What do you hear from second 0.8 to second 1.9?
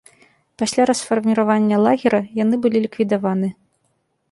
расфарміравання